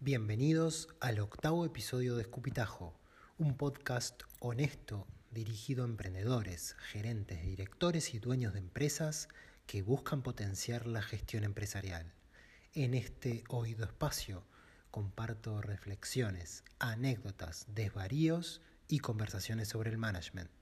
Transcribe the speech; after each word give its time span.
Bienvenidos 0.00 0.86
al 1.00 1.18
octavo 1.18 1.66
episodio 1.66 2.14
de 2.14 2.22
Escupitajo, 2.22 2.94
un 3.36 3.56
podcast 3.56 4.22
honesto 4.38 5.08
dirigido 5.32 5.82
a 5.82 5.88
emprendedores, 5.88 6.76
gerentes, 6.78 7.42
directores 7.42 8.14
y 8.14 8.20
dueños 8.20 8.52
de 8.52 8.60
empresas 8.60 9.28
que 9.66 9.82
buscan 9.82 10.22
potenciar 10.22 10.86
la 10.86 11.02
gestión 11.02 11.42
empresarial. 11.42 12.14
En 12.74 12.94
este 12.94 13.42
oído 13.48 13.84
espacio 13.84 14.44
comparto 14.92 15.60
reflexiones, 15.62 16.62
anécdotas, 16.78 17.66
desvaríos 17.66 18.60
y 18.86 19.00
conversaciones 19.00 19.66
sobre 19.66 19.90
el 19.90 19.98
management. 19.98 20.52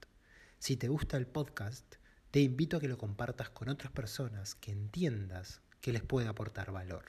Si 0.58 0.78
te 0.78 0.88
gusta 0.88 1.18
el 1.18 1.26
podcast, 1.26 1.96
te 2.30 2.40
invito 2.40 2.78
a 2.78 2.80
que 2.80 2.88
lo 2.88 2.96
compartas 2.96 3.50
con 3.50 3.68
otras 3.68 3.92
personas 3.92 4.54
que 4.54 4.72
entiendas 4.72 5.60
que 5.82 5.92
les 5.92 6.02
puede 6.02 6.26
aportar 6.26 6.72
valor. 6.72 7.04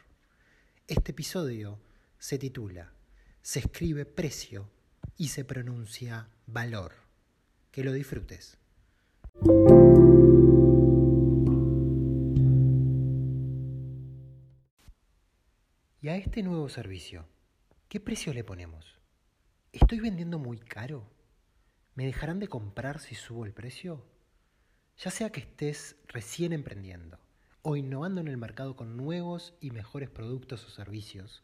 Este 0.87 1.13
episodio 1.13 1.79
se 2.19 2.37
titula 2.37 2.93
Se 3.41 3.59
escribe 3.59 4.05
precio 4.05 4.69
y 5.17 5.29
se 5.29 5.45
pronuncia 5.45 6.29
valor. 6.45 6.93
Que 7.71 7.83
lo 7.83 7.93
disfrutes. 7.93 8.57
Y 16.01 16.09
a 16.09 16.15
este 16.15 16.41
nuevo 16.41 16.69
servicio, 16.69 17.27
¿qué 17.87 17.99
precio 17.99 18.33
le 18.33 18.43
ponemos? 18.43 18.99
¿Estoy 19.71 19.99
vendiendo 19.99 20.39
muy 20.39 20.57
caro? 20.57 21.09
¿Me 21.95 22.05
dejarán 22.05 22.39
de 22.39 22.47
comprar 22.47 22.99
si 22.99 23.15
subo 23.15 23.45
el 23.45 23.53
precio? 23.53 24.05
Ya 24.97 25.11
sea 25.11 25.31
que 25.31 25.41
estés 25.41 25.97
recién 26.07 26.53
emprendiendo 26.53 27.19
o 27.61 27.75
innovando 27.75 28.21
en 28.21 28.27
el 28.27 28.37
mercado 28.37 28.75
con 28.75 28.97
nuevos 28.97 29.53
y 29.59 29.71
mejores 29.71 30.09
productos 30.09 30.65
o 30.65 30.69
servicios, 30.69 31.43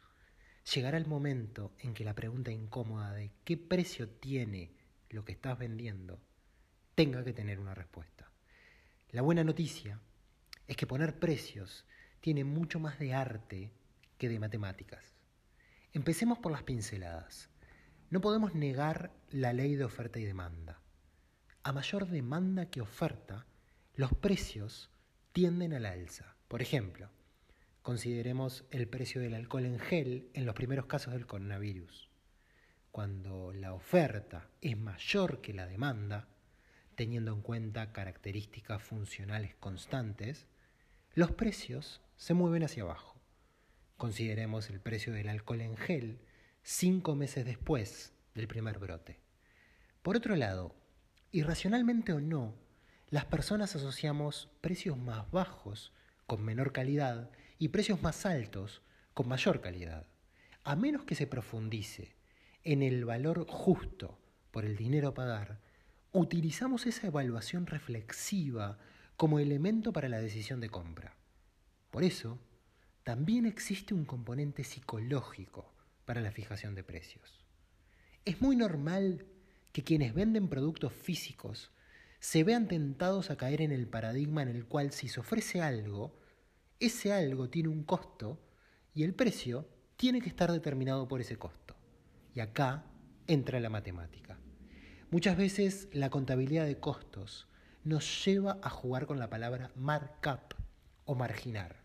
llegará 0.71 0.97
el 0.97 1.07
momento 1.07 1.73
en 1.79 1.93
que 1.93 2.05
la 2.05 2.15
pregunta 2.15 2.51
incómoda 2.51 3.11
de 3.13 3.31
qué 3.43 3.57
precio 3.57 4.09
tiene 4.09 4.71
lo 5.09 5.25
que 5.25 5.33
estás 5.33 5.57
vendiendo 5.57 6.19
tenga 6.95 7.23
que 7.23 7.33
tener 7.33 7.59
una 7.59 7.73
respuesta. 7.73 8.29
La 9.09 9.21
buena 9.21 9.43
noticia 9.43 9.99
es 10.67 10.77
que 10.77 10.87
poner 10.87 11.19
precios 11.19 11.85
tiene 12.21 12.43
mucho 12.43 12.79
más 12.79 12.99
de 12.99 13.13
arte 13.13 13.71
que 14.17 14.29
de 14.29 14.39
matemáticas. 14.39 15.13
Empecemos 15.91 16.39
por 16.39 16.51
las 16.51 16.63
pinceladas. 16.63 17.49
No 18.09 18.21
podemos 18.21 18.55
negar 18.55 19.11
la 19.29 19.53
ley 19.53 19.75
de 19.75 19.85
oferta 19.85 20.19
y 20.19 20.23
demanda. 20.23 20.79
A 21.63 21.71
mayor 21.71 22.07
demanda 22.07 22.67
que 22.67 22.81
oferta, 22.81 23.45
los 23.95 24.13
precios 24.13 24.89
tienden 25.31 25.73
al 25.73 25.85
alza. 25.85 26.35
Por 26.47 26.61
ejemplo, 26.61 27.09
consideremos 27.83 28.63
el 28.71 28.87
precio 28.87 29.21
del 29.21 29.35
alcohol 29.35 29.65
en 29.65 29.77
gel 29.77 30.29
en 30.33 30.45
los 30.45 30.55
primeros 30.55 30.85
casos 30.85 31.13
del 31.13 31.27
coronavirus. 31.27 32.09
Cuando 32.91 33.51
la 33.51 33.73
oferta 33.73 34.49
es 34.61 34.77
mayor 34.77 35.41
que 35.41 35.53
la 35.53 35.67
demanda, 35.67 36.29
teniendo 36.95 37.33
en 37.33 37.41
cuenta 37.41 37.91
características 37.91 38.81
funcionales 38.81 39.55
constantes, 39.55 40.47
los 41.13 41.31
precios 41.31 42.01
se 42.15 42.33
mueven 42.33 42.63
hacia 42.63 42.83
abajo. 42.83 43.19
Consideremos 43.97 44.69
el 44.69 44.79
precio 44.79 45.11
del 45.11 45.27
alcohol 45.27 45.61
en 45.61 45.75
gel 45.75 46.19
cinco 46.61 47.15
meses 47.15 47.45
después 47.45 48.13
del 48.33 48.47
primer 48.47 48.79
brote. 48.79 49.19
Por 50.01 50.15
otro 50.15 50.37
lado, 50.37 50.73
irracionalmente 51.31 52.13
o 52.13 52.21
no, 52.21 52.55
las 53.09 53.25
personas 53.25 53.75
asociamos 53.75 54.49
precios 54.61 54.97
más 54.97 55.29
bajos 55.31 55.91
con 56.25 56.43
menor 56.43 56.71
calidad 56.71 57.31
y 57.59 57.69
precios 57.69 58.01
más 58.01 58.25
altos 58.25 58.81
con 59.13 59.27
mayor 59.27 59.61
calidad. 59.61 60.07
A 60.63 60.75
menos 60.75 61.03
que 61.03 61.15
se 61.15 61.27
profundice 61.27 62.15
en 62.63 62.81
el 62.81 63.05
valor 63.05 63.45
justo 63.47 64.19
por 64.51 64.65
el 64.65 64.75
dinero 64.75 65.09
a 65.09 65.13
pagar, 65.13 65.59
utilizamos 66.11 66.85
esa 66.85 67.07
evaluación 67.07 67.65
reflexiva 67.65 68.77
como 69.17 69.39
elemento 69.39 69.91
para 69.91 70.09
la 70.09 70.19
decisión 70.19 70.59
de 70.59 70.69
compra. 70.69 71.15
Por 71.89 72.03
eso, 72.03 72.39
también 73.03 73.45
existe 73.45 73.93
un 73.93 74.05
componente 74.05 74.63
psicológico 74.63 75.73
para 76.05 76.21
la 76.21 76.31
fijación 76.31 76.75
de 76.75 76.83
precios. 76.83 77.43
Es 78.25 78.41
muy 78.41 78.55
normal 78.55 79.25
que 79.71 79.83
quienes 79.83 80.13
venden 80.13 80.47
productos 80.47 80.93
físicos 80.93 81.71
se 82.23 82.45
vean 82.45 82.69
tentados 82.69 83.31
a 83.31 83.35
caer 83.35 83.59
en 83.59 83.73
el 83.73 83.85
paradigma 83.85 84.43
en 84.43 84.47
el 84.47 84.65
cual 84.65 84.93
si 84.93 85.09
se 85.09 85.19
ofrece 85.19 85.61
algo, 85.61 86.15
ese 86.79 87.11
algo 87.11 87.49
tiene 87.49 87.67
un 87.67 87.83
costo 87.83 88.39
y 88.93 89.03
el 89.03 89.13
precio 89.13 89.67
tiene 89.97 90.21
que 90.21 90.29
estar 90.29 90.49
determinado 90.49 91.05
por 91.09 91.19
ese 91.19 91.35
costo. 91.35 91.75
Y 92.33 92.39
acá 92.39 92.85
entra 93.27 93.59
la 93.59 93.69
matemática. 93.69 94.39
Muchas 95.11 95.35
veces 95.35 95.89
la 95.91 96.09
contabilidad 96.09 96.65
de 96.65 96.79
costos 96.79 97.49
nos 97.83 98.23
lleva 98.23 98.57
a 98.61 98.69
jugar 98.69 99.05
con 99.05 99.19
la 99.19 99.29
palabra 99.29 99.73
markup 99.75 100.55
o 101.03 101.15
marginar. 101.15 101.83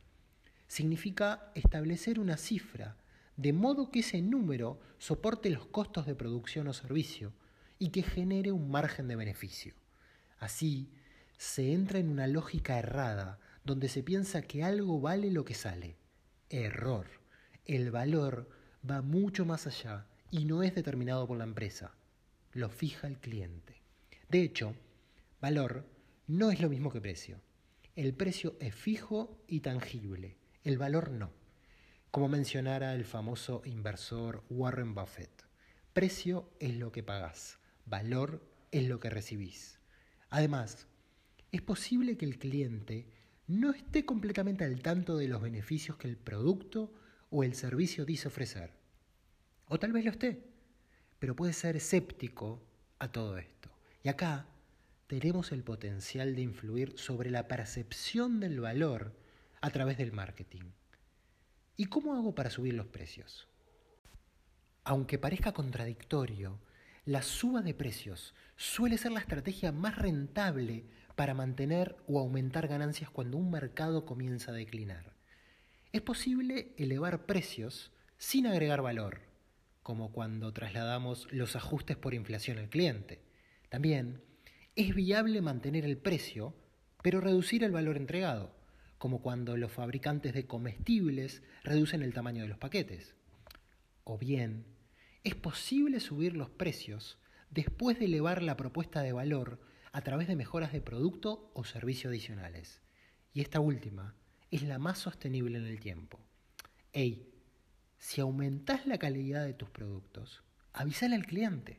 Significa 0.69 1.51
establecer 1.57 2.21
una 2.21 2.37
cifra 2.37 2.97
de 3.37 3.53
modo 3.53 3.91
que 3.91 4.01
ese 4.01 4.23
número 4.23 4.79
soporte 4.99 5.51
los 5.51 5.67
costos 5.67 6.07
de 6.07 6.15
producción 6.15 6.69
o 6.69 6.73
servicio 6.73 7.33
y 7.81 7.89
que 7.91 8.05
genere 8.05 8.53
un 8.53 8.71
margen 8.71 9.09
de 9.09 9.17
beneficio. 9.17 9.75
Así, 10.39 10.91
se 11.37 11.73
entra 11.73 11.99
en 11.99 12.09
una 12.09 12.27
lógica 12.27 12.79
errada 12.79 13.39
donde 13.65 13.89
se 13.89 14.03
piensa 14.03 14.43
que 14.43 14.65
algo 14.65 15.01
vale 15.01 15.31
lo 15.31 15.45
que 15.45 15.55
sale. 15.55 15.97
Error. 16.51 17.07
El 17.65 17.91
valor 17.91 18.49
va 18.89 19.03
mucho 19.03 19.45
más 19.45 19.67
allá 19.67 20.07
y 20.31 20.45
no 20.45 20.63
es 20.63 20.75
determinado 20.75 21.27
por 21.27 21.39
la 21.39 21.45
empresa. 21.45 21.95
Lo 22.53 22.71
fija 22.71 23.07
el 23.07 23.19
cliente. 23.19 23.83
De 24.29 24.43
hecho, 24.43 24.75
valor 25.41 25.87
no 26.27 26.51
es 26.51 26.61
lo 26.61 26.69
mismo 26.69 26.91
que 26.91 27.01
precio. 27.01 27.41
El 27.97 28.15
precio 28.15 28.57
es 28.61 28.75
fijo 28.75 29.43
y 29.47 29.61
tangible. 29.61 30.37
El 30.65 30.79
valor 30.79 31.11
no 31.11 31.33
como 32.11 32.29
mencionara 32.29 32.95
el 32.95 33.05
famoso 33.05 33.63
inversor 33.65 34.43
Warren 34.49 34.95
Buffett. 34.95 35.45
Precio 35.93 36.51
es 36.59 36.75
lo 36.75 36.91
que 36.91 37.03
pagás, 37.03 37.59
valor 37.85 38.43
es 38.71 38.89
lo 38.89 38.99
que 38.99 39.11
recibís. 39.11 39.78
Además, 40.31 40.87
es 41.53 41.63
posible 41.63 42.17
que 42.17 42.27
el 42.27 42.39
cliente 42.39 43.07
no 43.47 43.73
esté 43.73 44.05
completamente 44.05 44.65
al 44.65 44.83
tanto 44.83 45.17
de 45.17 45.29
los 45.29 45.41
beneficios 45.41 45.97
que 45.97 46.09
el 46.09 46.17
producto 46.17 46.93
o 47.31 47.45
el 47.45 47.55
servicio 47.55 48.05
dice 48.05 48.29
ofrecer. 48.29 48.73
O 49.67 49.79
tal 49.79 49.93
vez 49.93 50.05
lo 50.05 50.11
esté, 50.11 50.45
pero 51.19 51.35
puede 51.35 51.53
ser 51.53 51.77
escéptico 51.77 52.63
a 52.99 53.11
todo 53.11 53.39
esto. 53.39 53.71
Y 54.03 54.09
acá 54.09 54.47
tenemos 55.07 55.53
el 55.53 55.63
potencial 55.63 56.35
de 56.35 56.43
influir 56.43 56.99
sobre 56.99 57.31
la 57.31 57.49
percepción 57.49 58.41
del 58.41 58.61
valor 58.61 59.15
a 59.61 59.71
través 59.71 59.97
del 59.97 60.13
marketing. 60.13 60.65
¿Y 61.77 61.87
cómo 61.87 62.15
hago 62.15 62.35
para 62.35 62.51
subir 62.51 62.75
los 62.75 62.87
precios? 62.87 63.49
Aunque 64.85 65.19
parezca 65.19 65.53
contradictorio, 65.53 66.59
la 67.09 67.23
suba 67.23 67.63
de 67.63 67.73
precios 67.73 68.35
suele 68.57 68.99
ser 68.99 69.13
la 69.13 69.21
estrategia 69.21 69.73
más 69.73 69.97
rentable 69.97 70.85
para 71.17 71.33
mantener 71.33 71.97
o 72.07 72.21
aumentar 72.21 72.69
ganancias 72.69 73.09
cuando 73.09 73.39
un 73.39 73.51
mercado 73.51 74.05
comienza 74.05 74.51
a 74.51 74.55
declinar. 74.55 75.15
Es 75.91 76.03
posible 76.03 76.75
elevar 76.77 77.25
precios 77.25 77.93
sin 78.19 78.47
agregar 78.47 78.83
valor, 78.83 79.23
como 79.83 80.13
cuando 80.13 80.53
trasladamos 80.53 81.33
los 81.33 81.57
ajustes 81.57 81.97
por 81.97 82.13
inflación 82.13 82.59
al 82.59 82.69
cliente. 82.69 83.23
También 83.71 84.23
es 84.77 84.95
viable 84.95 85.41
mantener 85.41 85.87
el 85.87 85.97
precio, 85.97 86.55
pero 87.03 87.23
reducir 87.23 87.65
el 87.65 87.73
valor 87.73 87.97
entregado 87.97 88.55
como 88.99 89.23
cuando 89.23 89.57
los 89.57 89.73
fabricantes 89.73 90.35
de 90.35 90.47
comestibles 90.47 91.43
reducen 91.65 92.03
el 92.03 92.13
tamaño 92.13 92.43
de 92.43 92.49
los 92.49 92.59
paquetes. 92.59 93.15
O 94.05 94.19
bien, 94.19 94.67
es 95.29 95.35
posible 95.35 96.01
subir 96.01 96.35
los 96.35 96.49
precios 96.49 97.19
después 97.51 97.99
de 97.99 98.07
elevar 98.07 98.43
la 98.43 98.57
propuesta 98.57 99.03
de 99.03 99.13
valor 99.13 99.61
a 99.93 100.01
través 100.01 100.27
de 100.27 100.37
mejoras 100.37 100.73
de 100.73 100.81
producto 100.81 101.51
o 101.55 101.65
servicio 101.65 102.09
adicionales. 102.09 102.81
Y 103.35 103.43
esta 103.43 103.61
última 103.61 104.15
es 104.51 104.63
la 104.63 104.79
más 104.79 104.99
sostenible 104.99 105.59
en 105.59 105.67
el 105.67 105.81
tiempo. 105.81 106.19
Ey, 106.95 107.31
si 107.99 108.23
aumentas 108.23 108.87
la 108.87 108.97
calidad 108.97 109.45
de 109.45 109.53
tus 109.53 109.69
productos, 109.69 110.43
avísale 110.73 111.15
al 111.15 111.27
cliente. 111.27 111.79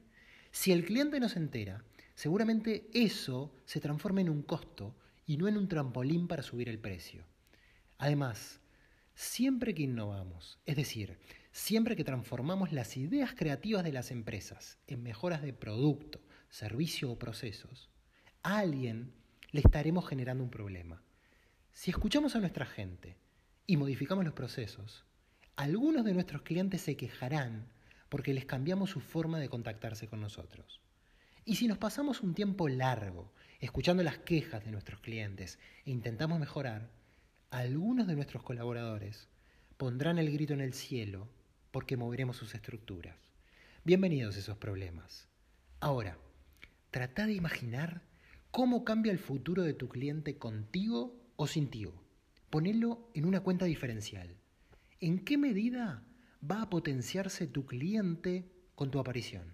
Si 0.52 0.72
el 0.72 0.86
cliente 0.86 1.20
no 1.20 1.28
se 1.28 1.40
entera, 1.40 1.84
seguramente 2.14 2.88
eso 2.94 3.56
se 3.66 3.80
transforma 3.80 4.22
en 4.22 4.30
un 4.30 4.44
costo 4.44 4.96
y 5.26 5.38
no 5.38 5.48
en 5.48 5.58
un 5.58 5.68
trampolín 5.68 6.28
para 6.28 6.44
subir 6.44 6.70
el 6.70 6.78
precio. 6.78 7.26
Además, 7.98 8.60
siempre 9.16 9.74
que 9.74 9.84
innovamos, 9.84 10.60
es 10.68 10.76
decir, 10.76 11.18
siempre 11.60 11.98
que 11.98 12.06
transformamos 12.06 12.72
las 12.72 12.96
ideas 12.96 13.34
creativas 13.36 13.84
de 13.84 13.92
las 13.92 14.12
empresas 14.12 14.80
en 14.88 15.04
mejoras 15.04 15.42
de 15.42 15.52
producto, 15.52 16.22
servicio 16.50 17.12
o 17.12 17.20
procesos, 17.20 17.90
a 18.44 18.60
alguien 18.60 19.14
le 19.52 19.60
estaremos 19.60 20.08
generando 20.08 20.44
un 20.44 20.50
problema. 20.50 21.04
Si 21.74 21.92
escuchamos 21.92 22.36
a 22.36 22.40
nuestra 22.40 22.66
gente 22.66 23.18
y 23.68 23.76
modificamos 23.76 24.24
los 24.24 24.34
procesos, 24.34 25.06
algunos 25.58 26.06
de 26.06 26.14
nuestros 26.14 26.44
clientes 26.44 26.82
se 26.82 26.96
quejarán 26.96 27.68
porque 28.08 28.34
les 28.34 28.46
cambiamos 28.46 28.90
su 28.90 29.02
forma 29.02 29.38
de 29.38 29.50
contactarse 29.50 30.08
con 30.08 30.22
nosotros. 30.22 30.80
Y 31.44 31.58
si 31.58 31.68
nos 31.68 31.78
pasamos 31.78 32.22
un 32.22 32.34
tiempo 32.34 32.70
largo 32.70 33.34
escuchando 33.60 34.02
las 34.02 34.18
quejas 34.18 34.64
de 34.64 34.72
nuestros 34.72 35.02
clientes 35.02 35.60
e 35.86 35.92
intentamos 35.92 36.40
mejorar, 36.40 36.90
algunos 37.52 38.08
de 38.08 38.16
nuestros 38.16 38.44
colaboradores 38.44 39.28
pondrán 39.76 40.20
el 40.20 40.32
grito 40.32 40.54
en 40.54 40.62
el 40.62 40.74
cielo 40.74 41.28
porque 41.72 41.98
moveremos 41.98 42.38
sus 42.38 42.56
estructuras. 42.56 43.16
Bienvenidos 43.84 44.38
esos 44.38 44.58
problemas. 44.58 45.28
Ahora, 45.80 46.18
trata 46.92 47.26
de 47.26 47.34
imaginar 47.34 48.02
cómo 48.52 48.84
cambia 48.84 49.12
el 49.12 49.20
futuro 49.20 49.64
de 49.64 49.74
tu 49.74 49.88
cliente 49.88 50.38
contigo 50.38 51.16
o 51.36 51.48
sin 51.48 51.70
ti. 51.70 51.88
Ponelo 52.50 53.10
en 53.14 53.26
una 53.26 53.42
cuenta 53.42 53.66
diferencial. 53.66 54.36
¿En 55.00 55.24
qué 55.24 55.38
medida 55.38 56.04
va 56.50 56.64
a 56.64 56.70
potenciarse 56.70 57.46
tu 57.48 57.66
cliente 57.66 58.52
con 58.76 58.90
tu 58.90 59.00
aparición? 59.00 59.54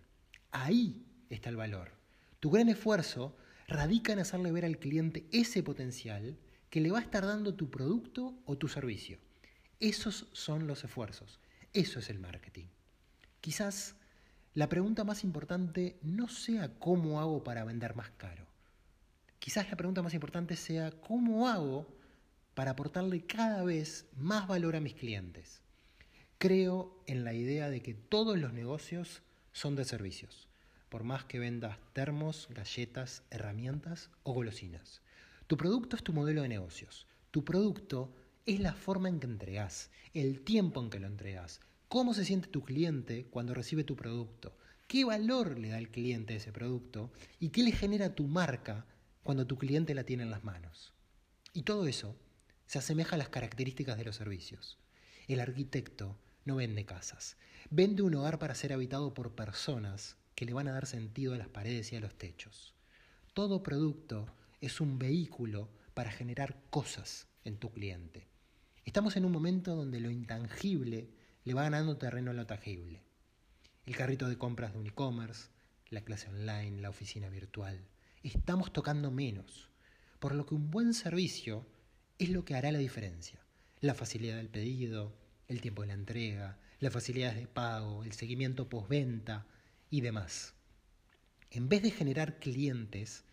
Ahí 0.52 1.06
está 1.30 1.50
el 1.50 1.58
valor. 1.58 1.92
Tu 2.40 2.50
gran 2.50 2.70
esfuerzo 2.70 3.36
radica 3.68 4.14
en 4.14 4.20
hacerle 4.20 4.52
ver 4.52 4.66
al 4.66 4.80
cliente 4.80 5.28
ese 5.32 5.64
potencial 5.64 6.38
que 6.70 6.80
le 6.80 6.92
va 6.92 7.00
a 7.00 7.02
estar 7.02 7.26
dando 7.26 7.56
tu 7.56 7.70
producto 7.70 8.38
o 8.46 8.58
tu 8.58 8.68
servicio. 8.68 9.20
Esos 9.80 10.28
son 10.32 10.68
los 10.68 10.84
esfuerzos. 10.84 11.40
Eso 11.76 12.00
es 12.00 12.10
el 12.10 12.20
marketing. 12.20 12.68
Quizás 13.42 13.96
la 14.54 14.70
pregunta 14.70 15.04
más 15.04 15.26
importante 15.26 16.00
no 16.02 16.30
sea 16.30 16.74
cómo 16.80 17.20
hago 17.20 17.44
para 17.44 17.66
vender 17.66 17.98
más 17.98 18.12
caro. 18.12 18.46
Quizás 19.40 19.70
la 19.70 19.76
pregunta 19.76 20.02
más 20.02 20.14
importante 20.14 20.56
sea 20.56 20.92
cómo 20.92 21.50
hago 21.50 21.86
para 22.54 22.72
aportarle 22.72 23.26
cada 23.26 23.66
vez 23.66 24.06
más 24.16 24.48
valor 24.48 24.78
a 24.78 24.80
mis 24.80 24.94
clientes. 24.94 25.60
Creo 26.38 26.98
en 27.08 27.26
la 27.26 27.34
idea 27.34 27.70
de 27.70 27.82
que 27.82 27.94
todos 27.94 28.38
los 28.38 28.54
negocios 28.54 29.22
son 29.52 29.76
de 29.76 29.84
servicios, 29.84 30.48
por 30.88 31.04
más 31.04 31.26
que 31.26 31.40
vendas 31.40 31.78
termos, 31.92 32.48
galletas, 32.52 33.22
herramientas 33.32 34.12
o 34.24 34.32
golosinas. 34.32 35.02
Tu 35.48 35.58
producto 35.58 35.98
es 35.98 36.04
tu 36.04 36.14
modelo 36.14 36.42
de 36.42 36.48
negocios. 36.48 37.06
Tu 37.32 37.44
producto 37.44 38.16
es 38.46 38.60
la 38.60 38.74
forma 38.74 39.10
en 39.10 39.20
que 39.20 39.26
entregas, 39.26 39.90
el 40.14 40.42
tiempo 40.42 40.80
en 40.80 40.92
que 40.92 41.00
lo 41.00 41.08
entregas, 41.08 41.62
cómo 41.88 42.14
se 42.14 42.26
siente 42.26 42.48
tu 42.48 42.64
cliente 42.64 43.26
cuando 43.26 43.56
recibe 43.56 43.84
tu 43.84 43.96
producto, 43.96 44.56
qué 44.88 45.04
valor 45.04 45.58
le 45.58 45.70
da 45.70 45.80
el 45.80 45.90
cliente 45.90 46.34
a 46.34 46.38
ese 46.38 46.52
producto 46.52 47.12
y 47.40 47.50
qué 47.50 47.64
le 47.64 47.72
genera 47.72 48.14
tu 48.14 48.28
marca 48.28 48.86
cuando 49.24 49.48
tu 49.48 49.58
cliente 49.58 49.96
la 49.96 50.04
tiene 50.04 50.24
en 50.24 50.30
las 50.30 50.44
manos. 50.44 50.94
Y 51.54 51.64
todo 51.64 51.88
eso 51.88 52.16
se 52.68 52.78
asemeja 52.78 53.16
a 53.16 53.18
las 53.18 53.30
características 53.30 53.98
de 53.98 54.06
los 54.06 54.16
servicios. 54.16 54.78
El 55.28 55.40
arquitecto 55.40 56.16
no 56.44 56.58
vende 56.58 56.86
casas, 56.86 57.38
vende 57.72 58.04
un 58.04 58.14
hogar 58.14 58.38
para 58.38 58.54
ser 58.54 58.74
habitado 58.74 59.16
por 59.16 59.34
personas 59.34 60.18
que 60.36 60.46
le 60.46 60.54
van 60.54 60.68
a 60.68 60.74
dar 60.74 60.86
sentido 60.86 61.34
a 61.34 61.38
las 61.38 61.48
paredes 61.48 61.92
y 61.92 61.96
a 61.96 62.00
los 62.00 62.16
techos. 62.16 62.76
Todo 63.34 63.64
producto 63.64 64.28
es 64.62 64.82
un 64.82 65.00
vehículo 65.00 65.72
para 65.96 66.12
generar 66.12 66.62
cosas 66.70 67.28
en 67.44 67.58
tu 67.58 67.72
cliente. 67.72 68.35
Estamos 68.86 69.18
en 69.18 69.26
un 69.26 69.32
momento 69.32 69.76
donde 69.76 70.00
lo 70.00 70.12
intangible 70.12 71.10
le 71.44 71.54
va 71.56 71.64
ganando 71.64 71.98
terreno 71.98 72.30
a 72.30 72.36
lo 72.36 72.46
tangible. 72.46 73.02
El 73.88 73.96
carrito 73.98 74.30
de 74.30 74.38
compras 74.38 74.74
de 74.74 74.80
un 74.80 74.86
e-commerce, 74.86 75.50
la 75.90 76.02
clase 76.02 76.30
online, 76.30 76.82
la 76.82 76.92
oficina 76.92 77.28
virtual. 77.30 77.84
Estamos 78.22 78.72
tocando 78.72 79.10
menos, 79.10 79.70
por 80.20 80.36
lo 80.36 80.46
que 80.46 80.54
un 80.54 80.70
buen 80.70 80.94
servicio 80.94 81.66
es 82.20 82.30
lo 82.30 82.46
que 82.46 82.54
hará 82.54 82.72
la 82.72 82.78
diferencia. 82.78 83.40
La 83.82 83.96
facilidad 83.96 84.38
del 84.38 84.50
pedido, 84.50 85.18
el 85.48 85.62
tiempo 85.62 85.82
de 85.82 85.88
la 85.88 85.94
entrega, 85.94 86.60
las 86.80 86.94
facilidades 86.94 87.38
de 87.38 87.48
pago, 87.48 88.04
el 88.04 88.14
seguimiento 88.14 88.70
postventa 88.70 89.48
y 89.90 90.02
demás. 90.02 90.54
En 91.50 91.70
vez 91.70 91.82
de 91.82 91.90
generar 91.90 92.38
clientes, 92.38 93.24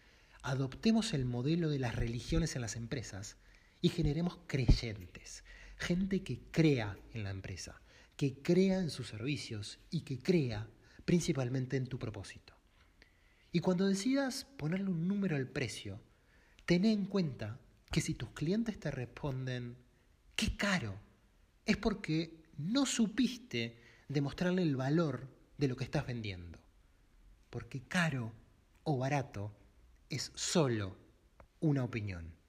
adoptemos 0.40 1.12
el 1.12 1.26
modelo 1.26 1.69
de 1.69 1.78
las 1.78 1.94
religiones 1.94 2.56
en 2.56 2.62
las 2.62 2.75
empresas 2.75 3.37
y 3.82 3.88
generemos 3.90 4.38
creyentes, 4.46 5.44
gente 5.76 6.23
que 6.23 6.40
crea 6.50 6.96
en 7.12 7.25
la 7.25 7.31
empresa, 7.31 7.82
que 8.17 8.40
crea 8.40 8.79
en 8.79 8.88
sus 8.88 9.08
servicios 9.08 9.81
y 9.90 10.02
que 10.02 10.19
crea 10.19 10.70
principalmente 11.05 11.76
en 11.76 11.88
tu 11.88 11.99
propósito. 11.99 12.55
Y 13.50 13.58
cuando 13.58 13.87
decidas 13.87 14.46
ponerle 14.56 14.90
un 14.90 15.08
número 15.08 15.37
al 15.37 15.49
precio, 15.49 16.00
ten 16.64 16.84
en 16.84 17.05
cuenta 17.05 17.61
que 17.90 18.00
si 18.00 18.14
tus 18.14 18.31
clientes 18.31 18.79
te 18.79 18.90
responden, 18.90 19.76
qué 20.37 20.56
caro, 20.56 20.99
es 21.67 21.76
porque 21.76 22.44
no 22.56 22.87
supiste 22.87 23.76
demostrarle 24.08 24.62
el 24.62 24.76
valor 24.76 25.28
de 25.58 25.69
lo 25.69 25.76
que 25.76 25.85
estás 25.85 26.06
vendiendo. 26.06 26.58
Porque 27.50 27.82
caro 27.82 28.32
o 28.85 28.96
barato 28.96 29.52
es 30.08 30.31
solo 30.35 30.96
una 31.61 31.85
opinión. 31.85 32.42